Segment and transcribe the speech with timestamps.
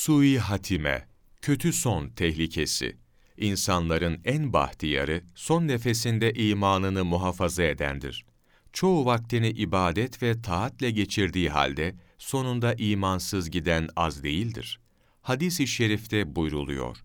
[0.00, 1.06] Sui hatime,
[1.42, 2.96] kötü son tehlikesi.
[3.36, 8.24] İnsanların en bahtiyarı, son nefesinde imanını muhafaza edendir.
[8.72, 14.80] Çoğu vaktini ibadet ve taatle geçirdiği halde, sonunda imansız giden az değildir.
[15.22, 16.96] Hadis-i şerifte buyruluyor.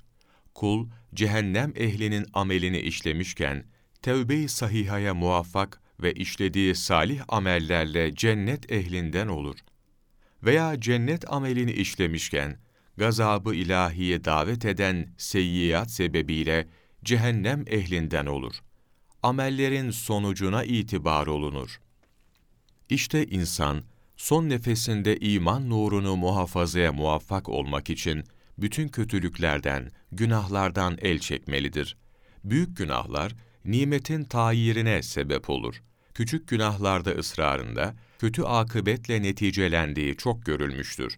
[0.53, 3.65] Kul, cehennem ehlinin amelini işlemişken,
[4.01, 9.57] tevbe-i sahihaya muvaffak ve işlediği salih amellerle cennet ehlinden olur.
[10.43, 12.64] Veya cennet amelini işlemişken,
[12.97, 16.67] gazabı ilahiye davet eden seyyiyat sebebiyle
[17.03, 18.53] cehennem ehlinden olur.
[19.23, 21.79] Amellerin sonucuna itibar olunur.
[22.89, 23.83] İşte insan,
[24.17, 28.23] son nefesinde iman nurunu muhafazaya muvaffak olmak için,
[28.57, 31.97] bütün kötülüklerden, günahlardan el çekmelidir.
[32.43, 35.83] Büyük günahlar, nimetin tayirine sebep olur.
[36.13, 41.17] Küçük günahlarda ısrarında, kötü akıbetle neticelendiği çok görülmüştür.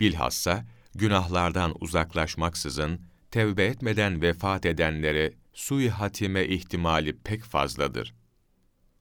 [0.00, 8.14] Bilhassa, günahlardan uzaklaşmaksızın, tevbe etmeden vefat edenlere sui hatime ihtimali pek fazladır.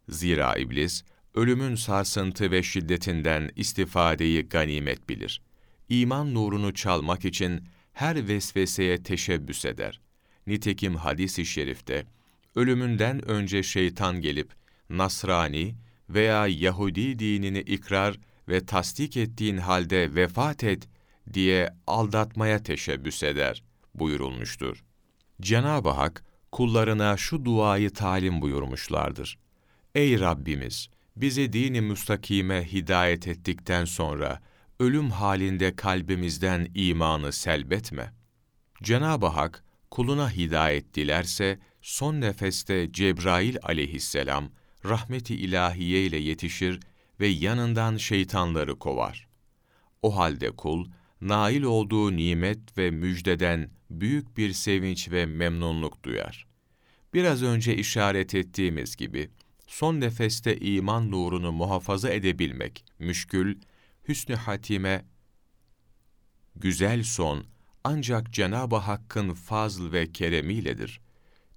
[0.09, 1.03] Zira iblis,
[1.36, 5.42] ölümün sarsıntı ve şiddetinden istifadeyi ganimet bilir.
[5.90, 10.02] İman nurunu çalmak için her vesveseye teşebbüs eder.
[10.48, 12.06] Nitekim hadis-i şerifte,
[12.56, 14.53] ölümünden önce şeytan gelip,
[14.90, 15.75] Nasrani
[16.09, 20.88] veya Yahudi dinini ikrar ve tasdik ettiğin halde vefat et
[21.34, 23.64] diye aldatmaya teşebbüs eder
[23.96, 24.84] buyurulmuştur.
[25.42, 29.38] Cenab-ı Hak kullarına şu duayı talim buyurmuşlardır.
[29.96, 30.90] Ey Rabbimiz!
[31.16, 34.42] Bizi dini müstakime hidayet ettikten sonra
[34.80, 38.14] ölüm halinde kalbimizden imanı selbetme.
[38.84, 44.50] Cenab-ı Hak kuluna hidayet dilerse son nefeste Cebrail aleyhisselam
[44.86, 46.80] rahmeti ilahiye ile yetişir
[47.20, 49.28] ve yanından şeytanları kovar.
[50.02, 50.88] O halde kul
[51.28, 56.48] nail olduğu nimet ve müjdeden büyük bir sevinç ve memnunluk duyar.
[57.14, 59.30] Biraz önce işaret ettiğimiz gibi,
[59.68, 63.58] son nefeste iman nurunu muhafaza edebilmek, müşkül,
[64.08, 65.06] hüsnü hatime,
[66.56, 67.46] güzel son,
[67.84, 71.02] ancak Cenab-ı Hakk'ın fazl ve keremiyledir.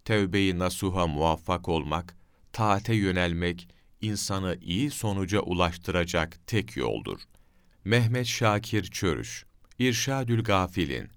[0.05, 2.17] Tevbe-i nasuha muvaffak olmak,
[2.53, 3.69] taate yönelmek,
[4.01, 7.21] insanı iyi sonuca ulaştıracak tek yoldur.
[7.85, 9.47] Mehmet Şakir Çörüş
[9.79, 11.09] İrşadül Gafilin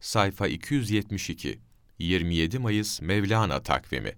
[0.00, 1.58] Sayfa 272
[1.98, 4.12] 27 Mayıs Mevlana takvimi